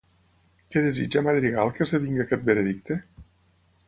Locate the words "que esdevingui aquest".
1.75-2.47